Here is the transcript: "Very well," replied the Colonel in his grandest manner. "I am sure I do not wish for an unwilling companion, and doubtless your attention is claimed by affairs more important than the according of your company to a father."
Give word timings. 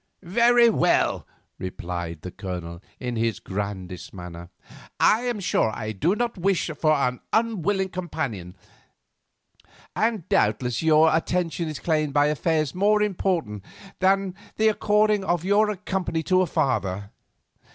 "Very 0.23 0.67
well," 0.67 1.27
replied 1.59 2.23
the 2.23 2.31
Colonel 2.31 2.81
in 2.99 3.17
his 3.17 3.39
grandest 3.39 4.15
manner. 4.15 4.49
"I 4.99 5.25
am 5.25 5.39
sure 5.39 5.69
I 5.75 5.91
do 5.91 6.15
not 6.15 6.39
wish 6.39 6.71
for 6.75 6.91
an 6.93 7.19
unwilling 7.31 7.89
companion, 7.89 8.55
and 9.95 10.27
doubtless 10.27 10.81
your 10.81 11.15
attention 11.15 11.69
is 11.69 11.77
claimed 11.77 12.15
by 12.15 12.29
affairs 12.29 12.73
more 12.73 13.03
important 13.03 13.63
than 13.99 14.33
the 14.57 14.69
according 14.69 15.23
of 15.23 15.45
your 15.45 15.75
company 15.75 16.23
to 16.23 16.41
a 16.41 16.47
father." 16.47 17.11